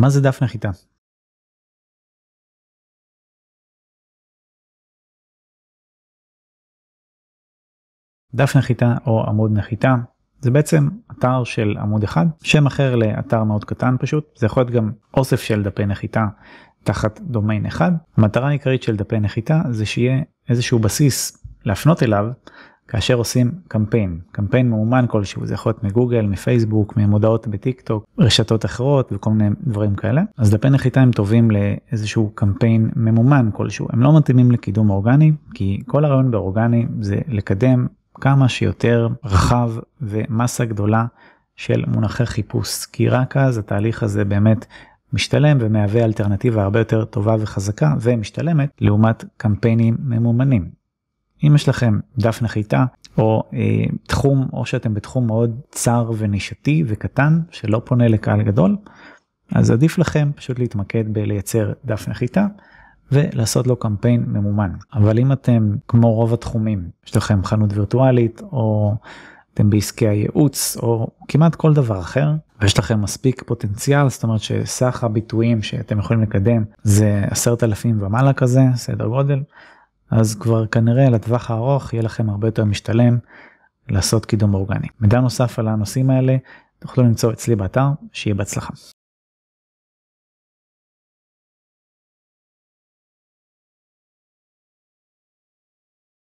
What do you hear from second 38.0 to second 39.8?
כמה שיותר רחב